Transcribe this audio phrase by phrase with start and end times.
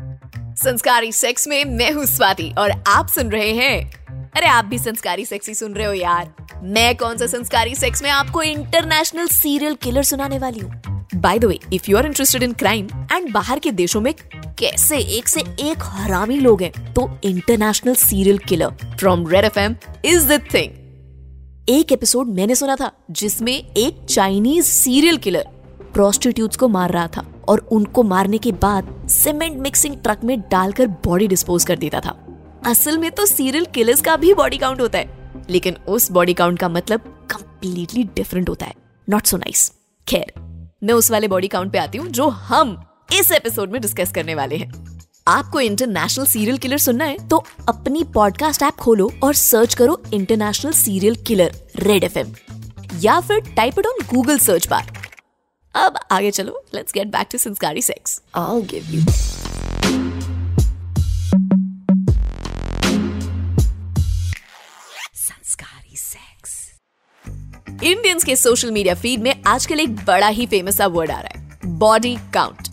[0.00, 5.24] संस्कारी सेक्स में मैं हूँ स्वाति और आप सुन रहे हैं। अरे आप भी संस्कारी
[5.24, 6.32] सेक्स ही सुन रहे हो यार।
[6.62, 10.82] मैं कौन सा संस्कारी सेक्स में आपको इंटरनेशनल सीरियल किलर सुनाने वाली हूँ?
[11.14, 14.14] By the way if you are interested in crime and बाहर के देशों में
[14.58, 19.76] कैसे एक से एक हरामी लोग हैं तो international serial killer from Red F M
[20.04, 25.48] is the thing एक एपिसोड मैंने सुना था जिसमें एक चाइनीज़ सीरियल किलर
[25.94, 30.86] प्रोस्टिट्यूट्स को मार रहा था। और उनको मारने के बाद सीमेंट मिक्सिंग ट्रक में डालकर
[31.06, 32.16] बॉडी डिस्पोज कर देता था।
[32.66, 36.58] असल में तो सीरियल किलर्स का भी बॉडी काउंट होता है, लेकिन उस बॉडी काउंट
[36.58, 38.74] का मतलब कंप्लीटली डिफरेंट होता है।
[39.08, 39.70] नॉट सो नाइस
[40.06, 40.32] खैर,
[40.82, 42.76] मैं उस वाले बॉडी काउंट पे आती हूँ जो हम
[43.12, 44.72] इस एपिसोड में डिस्कस करने वाले हैं।
[45.28, 50.72] आपको इंटरनेशनल सीरियल किलर सुनना है तो अपनी पॉडकास्ट ऐप खोलो और सर्च करो international
[50.72, 52.32] serial killer Red FM
[53.00, 54.97] या फिर type it on Google search bar
[55.74, 59.02] अब आगे चलो लेट्स गेट बैक टू संस्कारी sex I give you
[67.82, 71.38] Indians के सोशल मीडिया फ़ीड में आजकल एक बड़ा ही फ़ेमस सा वर्ड आ रहा
[71.38, 72.68] है बॉडी काउंट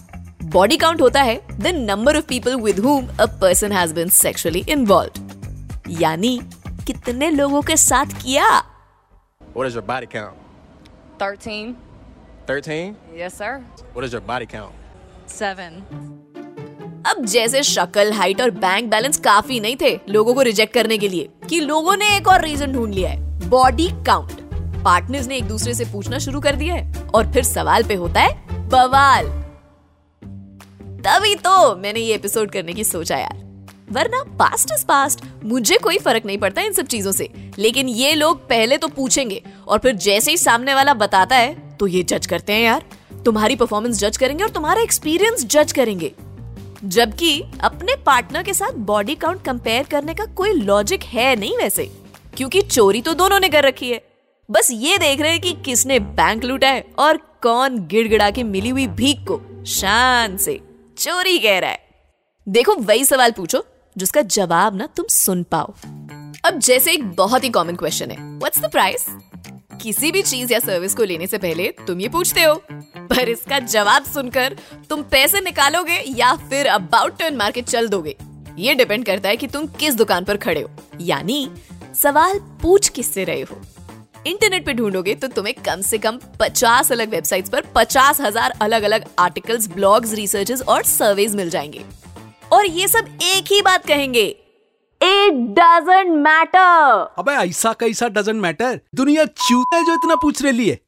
[0.54, 4.64] बॉडी काउंट होता है the number of people with whom a person has been sexually
[4.70, 6.40] involve यानी
[6.88, 8.48] कितने लोगों के साथ किया?
[9.56, 10.42] What is your body count?
[11.20, 11.74] 13.
[12.48, 12.96] 13?
[13.14, 13.64] Yes, sir.
[13.94, 14.74] What is your body count?
[15.28, 15.82] 7.
[17.08, 21.08] अब जैसे शक्ल हाइट और बैंक बैलेंस काफ़ी नहीं थे लोगों को रिजेक्ट करने के
[21.08, 24.42] लिए कि लोगों ने एक और रीजन ढूंढ लिया है बॉडी काउंट
[24.84, 28.22] पार्टनर्स ने एक दूसरे से पूछना शुरू कर दिया है और फिर सवाल पे होता
[28.22, 29.28] है बवाल
[31.02, 33.44] तभी तो मैंने ये एपिसोड करने की सोचा यार
[33.92, 38.14] वरना पास्ट इज़ पास्ट मुझे कोई फ़र्क नहीं पड़ता इन सब चीज़ों से लेकिन ये
[38.14, 42.26] लोग पहले तो पूछेंगे और फिर जैसे ही सामने वाला बताता है तो ये जज
[42.26, 42.86] करते हैं यार।
[43.26, 46.12] तुम्हारी परफॉर्मेंस जज करेंगे और तुम्हारा एक्सपीरियंस जज करेंगे।
[46.84, 51.92] जबकि अपने पार्टनर के साथ बॉडी काउंट कंपेयर करने का कोई लॉजिक है नहीं वैसे।
[52.38, 54.02] क्योंकि चोरी तो दोनों ने कर रखी है।
[54.52, 58.70] बस ये देख रहे हैं कि किसने बैंक लूटा है और कौन गिड़गिड़ा के मिली
[58.70, 60.60] हुई भीख को शान से
[60.98, 61.80] चोरी कह रहा है।
[62.50, 63.66] देखो, वही सवाल पूछो,
[63.98, 65.74] जिसका जवाब ना तुम सुन पाओ।
[66.46, 69.06] अब जैसे एक बहुत ही कॉमन क्वेश्चन है। व्हाट्स द प्राइस
[69.82, 73.60] किसी भी चीज़ या सर्विस को लेने से पहले तुम ये पूछते हो। पर इसका
[73.60, 74.56] जवाब सुनकर
[74.90, 78.16] तुम पैसे निकालोगे या फिर अबाउट टर्न मार के चल दोगे।
[78.58, 80.70] ये डिपेंड करता है कि तुम किस दुकान पर खड़े हो।
[81.02, 81.50] यानी,
[81.96, 83.62] सवाल पूछ किससे रहे हो।
[84.28, 88.84] इंटरनेट पे ढूंढोगे तो तुम्हें कम से कम 50 अलग वेबसाइट्स पर पचास हज़ार अलग
[88.84, 91.84] अलग आर्टिकल्स ब्लॉग्स रिसर्चेस और सर्वेज मिल जाएँगे।
[92.52, 94.26] और ये सब एक ही बात कहेंगे।
[95.02, 100.70] इट डजेंट मैटर अबे ऐसा कैसा डजेंट मैटर दुनिया चूत है जो इतना पूछ रही
[100.70, 100.80] है।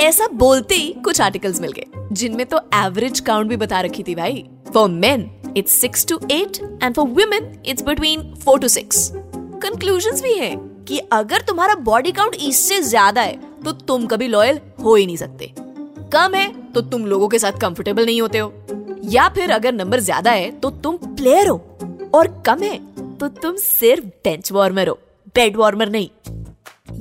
[0.00, 4.14] ऐसा बोलते ही कुछ आर्टिकल्स मिल गए जिनमें तो एवरेज काउंट भी बता रखी थी
[4.14, 9.10] भाई। For men it's six to eight and for women it's between four to six
[9.14, 10.54] conclusion भी है
[10.88, 15.16] कि अगर तुम्हारा बॉडी काउंट इससे ज़्यादा है तो तुम कभी लॉयल हो ही नहीं
[15.16, 15.52] सकते।
[16.12, 18.52] कम है तो तुम लोगों के साथ कंफर्टेबल नहीं होते हो।
[19.04, 21.56] या फिर अगर नंबर ज़्यादा है तो तुम प्लेयर हो।
[22.16, 22.76] और कम है
[23.18, 24.98] तो तुम सिर्फ़ बेंच वार्मर हो।
[25.34, 26.08] बेड वार्मर नहीं।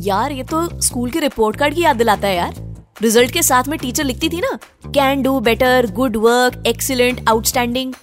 [0.02, 2.54] यार, ये तो स्कूल के रिपोर्ट कार्ड की याद दिलाता है यार।
[3.02, 7.94] रिज़ल्ट के साथ में टीचर लिखती थी ना can do better good work excellent outstanding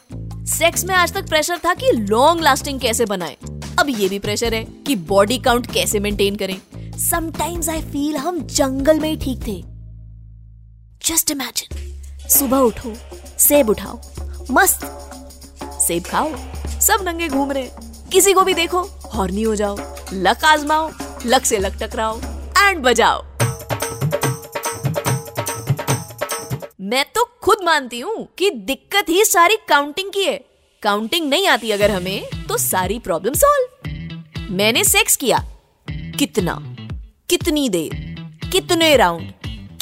[0.48, 3.36] sex में आज तक प्रेशर था कि लॉन्ग लास्टिंग कैसे बनाए।
[3.80, 6.60] अब ये भी प्रेशर है कि बॉडी काउंट कैसे मेंटेन करें।
[7.00, 9.62] समटाइम्स आई फील हम जंगल में ही ठीक थे।
[11.06, 12.92] जस्ट इमेजिन सुबह उठो,
[13.38, 14.00] सेब उठाओ।
[14.50, 14.84] मस्त।
[15.82, 16.30] सेब खाओ।
[16.82, 17.68] सब नंगे घूम रहे
[18.12, 18.82] किसी को भी देखो
[19.14, 19.76] हॉर्नी हो जाओ,
[20.12, 20.90] लक आजमाओ,
[21.26, 22.18] लक से लक टकराओ
[22.58, 23.22] एंड बजाओ।
[26.80, 30.36] मैं तो खुद मानती हूँ कि दिक्कत ही सारी काउंटिंग की है।
[30.82, 33.90] काउंटिंग नहीं आती अगर हमें तो सारी प्रॉब्लम सॉल्व
[34.50, 35.38] मैंने सेक्स किया।
[36.18, 36.58] कितना?
[37.30, 37.94] कितनी देर?
[38.52, 39.32] कितने राउंड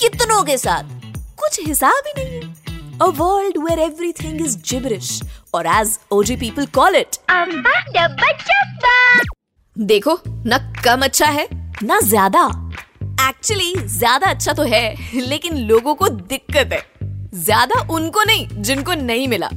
[0.01, 0.83] कितनों के साथ?
[1.37, 2.61] कुछ हिसाब ही नहीं है।
[2.99, 5.11] A world where everything is gibberish
[5.55, 7.17] or as OG people call it
[9.77, 11.47] देखो ना कम अच्छा है
[11.83, 12.45] ना ज़्यादा।
[13.21, 16.83] एक्चुअली ज़्यादा अच्छा तो है लेकिन लोगों को दिक्कत है।
[17.37, 19.49] ज़्यादा उनको नहीं जिनको नहीं मिला।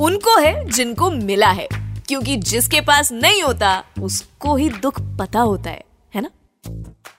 [0.00, 1.68] उनको है जिनको मिला है।
[2.08, 5.84] क्योंकि जिसके पास नहीं होता उसको ही दुख पता होता है
[6.14, 6.30] है ना?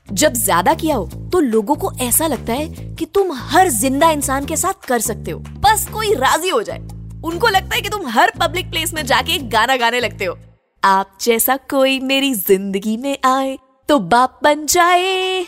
[0.09, 4.45] जब ज़्यादा किया हो तो लोगों को ऐसा लगता है कि तुम हर ज़िंदा इंसान
[4.45, 6.79] के साथ कर सकते हो। बस कोई राज़ी हो जाए।
[7.27, 10.37] उनको लगता है कि तुम हर पब्लिक प्लेस में जाके गाना गाने लगते हो।
[10.83, 13.57] आप जैसा कोई मेरी ज़िंदगी में आए
[13.89, 15.41] तो बाप बन जाए।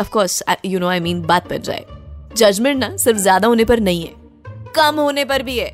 [0.00, 1.84] Of course you know I mean बात बन जाए।
[2.36, 4.12] जजमेंट ना सिर्फ़ ज़्यादा होने पर नहीं है,
[4.76, 5.70] कम होने पर भी है।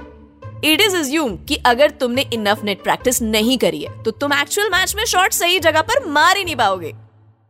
[0.64, 4.68] इट इज़ एज्यूम कि अगर तुमने इनफ नेट प्रैक्टिस नहीं करी है तो तुम एक्चुअल
[4.70, 6.92] मैच में शॉट सही जगह पर मार ही नहीं पाओगे।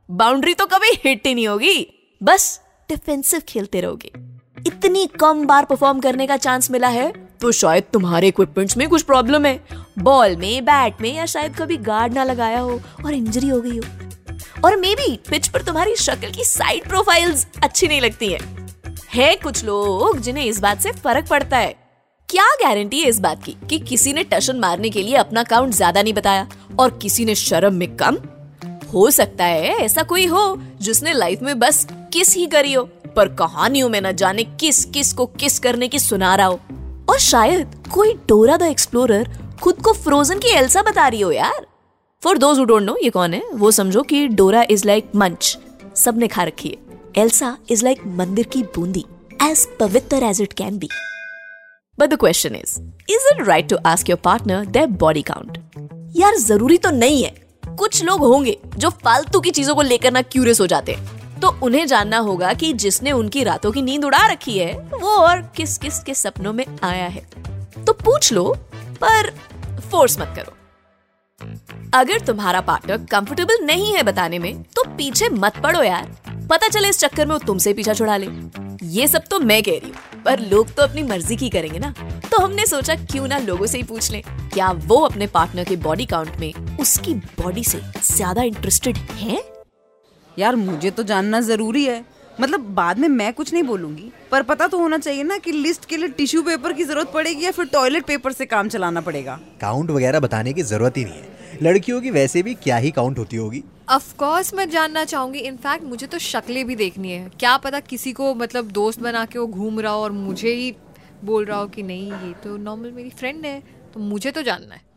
[0.08, 1.86] बाउंड्री तो कभी हिट ही नहीं होगी।
[2.20, 2.60] बस
[2.90, 4.12] डिफेंसिव खेलते रहोगे।
[4.66, 9.02] इतनी कम बार परफॉर्म करने का चांस मिला है तो शायद तुम्हारे इक्विपमेंट्स में कुछ
[9.02, 9.58] प्रॉब्लम है।
[9.98, 13.76] बॉल में बैट में, या शायद कभी गार्ड ना लगाया हो और इंजरी हो गई
[13.78, 13.84] हो।
[14.64, 18.38] और मे बी पिच पर तुम्हारी शक्ल की साइड प्रोफाइल्स अच्छी नहीं लगती है।
[19.14, 21.74] है कुछ लोग जिन्हें इस बात से फ़र्क पड़ता है।
[22.28, 25.74] क्या गारंटी है इस बात की कि किसी ने टशन मारने के लिए अपना काउंट
[25.74, 26.46] ज़्यादा नहीं बताया
[26.78, 28.18] और किसी ने शर्म में कम?
[28.92, 32.82] हो सकता है ऐसा कोई हो जिसने लाइफ में बस किस ही करी हो,
[33.16, 36.60] पर कहानियों में न जाने किस किस को किस करने की सुना रहा हो।
[37.10, 39.28] और शायद कोई डोरा द एक्सप्लोरर
[39.62, 41.66] खुद को फ्रोजन की एल्सा बता रही हो यार।
[42.22, 43.42] For those who don't know ये कौन है?
[43.52, 45.58] वो समझो कि डोरा इज़ लाइक मंच।
[45.96, 49.04] सबने खा रखी है। एल्सा इज़ लाइक मंदिर की बूंदी
[49.42, 50.88] एज पवित्र as it can be
[51.98, 52.80] but the question is
[53.10, 55.58] is it right to ask your partner their body count
[56.16, 57.34] यार, ज़रूरी तो नहीं है।
[57.78, 61.48] कुछ लोग होंगे जो फालतू की चीज़ों को लेकर ना क्यूरियस हो जाते हैं। तो
[61.62, 65.76] उन्हें जानना होगा कि जिसने उनकी रातों की नींद उड़ा रखी है, वो और किस
[65.78, 67.24] किस के सपनों में आया है।
[67.76, 68.44] तो पूछ लो,
[69.02, 69.30] पर
[69.82, 70.56] फोर्स मत करो।
[71.94, 76.10] अगर तुम्हारा पार्टनर कंफर्टेबल नहीं है बताने में तो पीछे मत पड़ो यार।
[76.50, 78.28] पता चले इस चक्कर में वो तुमसे पीछा छुड़ा ले।
[78.88, 81.92] ये सब तो मैं कह रही हूँ, पर लोग तो अपनी मर्ज़ी की करेंगे ना।
[82.30, 84.22] तो हमने सोचा क्यों ना लोगों से ही पूछ लें,
[84.52, 89.40] क्या वो अपने पार्टनर के बॉडी काउंट में उसकी बॉडी से ज़्यादा इंटरेस्टेड हैं?
[90.40, 92.04] यार मुझे तो जानना ज़रूरी है।
[92.40, 95.84] मतलब बाद में मैं कुछ नहीं बोलूँगी पर पता तो होना चाहिए ना कि लिस्ट
[95.84, 99.38] के लिए टिश्यू पेपर की ज़रूरत पड़ेगी या फिर टॉयलेट पेपर से काम चलाना पड़ेगा।
[99.60, 103.18] काउंट वगैरह बताने की ज़रूरत ही नहीं है। लड़कियों की वैसे भी क्या ही काउंट
[103.18, 103.62] होती होगी?
[103.90, 108.12] ऑफ़ कोर्स मैं जानना चाहूँगी। इनफैक्ट मुझे तो शक्लें भी देखनी है। क्या पता किसी
[108.12, 110.74] को मतलब दोस्त बना के वो घूम रहा हो और मुझे ही
[111.24, 113.62] बोल रहा हो कि नहीं ये तो नॉर्मल मेरी फ्रेंड है
[113.94, 114.88] तो मुझे तो जानना है।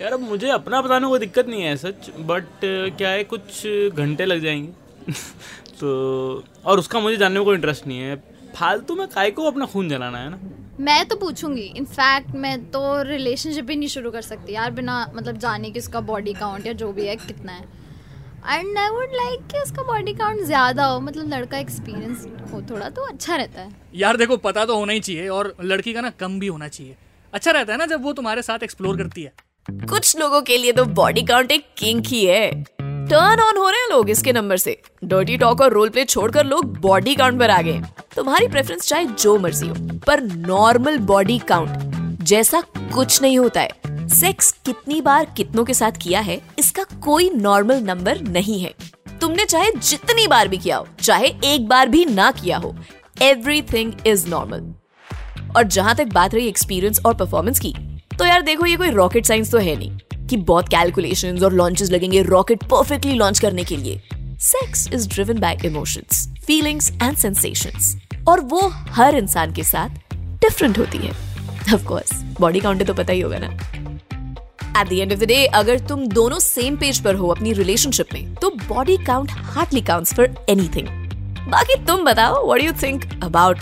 [0.00, 2.60] यार अब मुझे अपना बताने को दिक्कत नहीं है सच बट
[2.98, 5.12] क्या है कुछ घंटे लग जाएँगे।
[5.80, 8.16] तो और उसका मुझे जानने में कोई इंटरेस्ट नहीं है।
[8.56, 10.38] फालतू में काय को अपना खून जलाना है ना?
[10.80, 15.38] मैं तो पूछूँगी। इनफैक्ट मैं तो रिलेशनशिप ही नहीं शुरू कर सकती यार बिना मतलब
[15.38, 17.64] जाने कि उसका बॉडी काउंट या जो भी है कितना है।
[18.48, 22.88] एंड आई वुड लाइक कि उसका बॉडी काउंट ज़्यादा हो। मतलब लड़का एक्सपीरियंस हो थोड़ा
[22.90, 26.10] तो अच्छा रहता है। यार देखो पता तो होना ही चाहिए और लड़की का ना
[26.20, 26.96] कम भी होना चाहिए।
[27.32, 29.32] अच्छा रहता है ना जब वो तुम्हारे साथ एक्सप्लोर करती है।
[29.68, 32.50] कुछ लोगों के लिए तो बॉडी काउंट एक किंग ही। है
[32.80, 36.46] टर्न ऑन हो रहे हैं लोग इसके नंबर से। डर्टी टॉक और रोल प्ले छोड़कर
[36.46, 37.80] लोग बॉडी काउंट पर आ गए।
[38.16, 39.74] तुम्हारी प्रेफरेंस चाहे जो मर्ज़ी हो,
[40.06, 42.60] पर नॉर्मल बॉडी काउंट जैसा
[42.94, 47.82] कुछ नहीं होता है। सेक्स कितनी बार कितनों के साथ किया है, इसका कोई नॉर्मल
[47.82, 48.74] नंबर नहीं है।
[49.20, 52.74] तुमने चाहे जितनी बार भी किया हो, चाहे एक बार भी ना किया हो
[53.22, 54.72] एवरीथिंग इज़ नॉर्मल
[55.56, 57.74] और जहाँ तक बात रही एक्सपीरियंस और परफॉर्मेंस की
[58.18, 61.90] तो यार देखो, ये कोई रॉकेट साइंस तो है नहीं कि बहुत कैलकुलेशन और लॉन्चेस
[61.90, 64.00] लगेंगे रॉकेट परफेक्टली लॉन्च करने के लिए।
[64.40, 67.96] Sex is driven by emotions feelings and sensations
[68.28, 68.60] और वो
[68.90, 71.10] हर इंसान के साथ डिफरेंट होती है।
[71.74, 73.46] ऑफ़ कोर्स बॉडी काउंट तो पता ही होगा ना।
[74.80, 78.14] At the end of the day अगर तुम दोनों सेम पेज पर हो अपनी रिलेशनशिप
[78.14, 80.88] में तो body count hardly counts for anything
[81.50, 83.58] बाकी तुम बताओ what you think about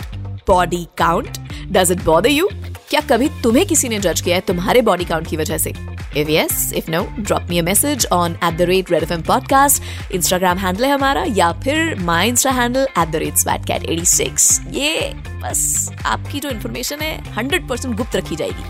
[0.47, 1.37] body count
[1.71, 2.49] does it bother you
[2.89, 5.73] क्या कभी तुम्हें किसी ने जज किया है तुम्हारे बॉडी काउंट की वजह से?
[6.17, 7.63] If yes if no drop me a
[8.11, 12.29] on at the rate Red F M podcast Instagram handle है हमारा या फिर my
[12.29, 17.33] insta handle at the rate swat cat eighty six ये बस आपकी जो इन्फॉर्मेशन है
[17.33, 18.63] हंड्रेड परसेंट गुप्त रखी जाएगी।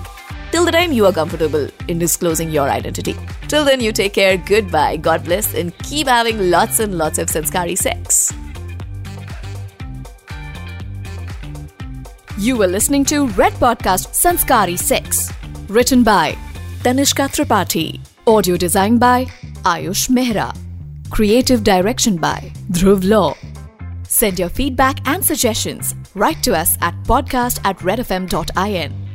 [0.52, 3.14] Till the time you are comfortable in disclosing your identity.
[3.50, 7.34] Till then, you take care, goodbye, God bless, and keep having lots and lots of
[7.36, 8.27] sanskari sex.
[12.40, 15.32] You were listening to Red Podcast Sanskari Sex.
[15.70, 16.38] Written by
[16.84, 18.00] Tanishka Tripathi.
[18.28, 19.26] Audio design by
[19.64, 20.56] Ayush Mehra.
[21.10, 23.36] Creative direction by Dhruv Law.
[24.04, 25.96] Send your feedback and suggestions.
[26.14, 29.07] Write to us at podcast at redfm.in.